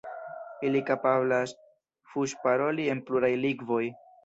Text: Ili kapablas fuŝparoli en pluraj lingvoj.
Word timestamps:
Ili 0.69 0.79
kapablas 0.87 1.53
fuŝparoli 2.15 2.91
en 2.97 3.07
pluraj 3.11 3.33
lingvoj. 3.47 3.87